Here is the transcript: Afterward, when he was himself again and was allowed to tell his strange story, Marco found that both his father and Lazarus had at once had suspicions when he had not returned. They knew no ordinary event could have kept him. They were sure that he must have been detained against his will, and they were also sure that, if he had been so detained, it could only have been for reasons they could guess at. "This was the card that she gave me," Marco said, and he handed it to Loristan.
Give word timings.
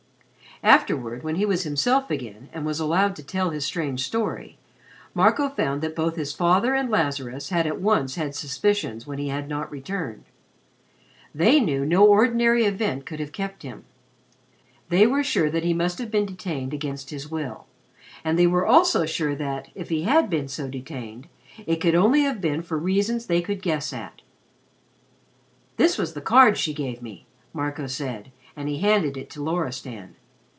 Afterward, 0.63 1.23
when 1.23 1.37
he 1.37 1.45
was 1.47 1.63
himself 1.63 2.11
again 2.11 2.47
and 2.53 2.67
was 2.67 2.79
allowed 2.79 3.15
to 3.15 3.23
tell 3.23 3.49
his 3.49 3.65
strange 3.65 4.05
story, 4.05 4.59
Marco 5.15 5.49
found 5.49 5.81
that 5.81 5.95
both 5.95 6.15
his 6.17 6.33
father 6.33 6.75
and 6.75 6.87
Lazarus 6.87 7.49
had 7.49 7.65
at 7.65 7.81
once 7.81 8.13
had 8.13 8.35
suspicions 8.35 9.07
when 9.07 9.17
he 9.17 9.29
had 9.29 9.49
not 9.49 9.71
returned. 9.71 10.23
They 11.33 11.59
knew 11.59 11.83
no 11.83 12.05
ordinary 12.05 12.63
event 12.65 13.07
could 13.07 13.19
have 13.19 13.31
kept 13.31 13.63
him. 13.63 13.85
They 14.89 15.07
were 15.07 15.23
sure 15.23 15.49
that 15.49 15.63
he 15.63 15.73
must 15.73 15.97
have 15.97 16.11
been 16.11 16.27
detained 16.27 16.75
against 16.75 17.09
his 17.09 17.27
will, 17.27 17.65
and 18.23 18.37
they 18.37 18.45
were 18.45 18.67
also 18.67 19.07
sure 19.07 19.33
that, 19.35 19.69
if 19.73 19.89
he 19.89 20.03
had 20.03 20.29
been 20.29 20.47
so 20.47 20.67
detained, 20.67 21.27
it 21.65 21.77
could 21.77 21.95
only 21.95 22.21
have 22.21 22.39
been 22.39 22.61
for 22.61 22.77
reasons 22.77 23.25
they 23.25 23.41
could 23.41 23.63
guess 23.63 23.91
at. 23.91 24.21
"This 25.77 25.97
was 25.97 26.13
the 26.13 26.21
card 26.21 26.53
that 26.53 26.59
she 26.59 26.75
gave 26.75 27.01
me," 27.01 27.25
Marco 27.51 27.87
said, 27.87 28.31
and 28.55 28.69
he 28.69 28.77
handed 28.77 29.17
it 29.17 29.31
to 29.31 29.41
Loristan. 29.41 30.17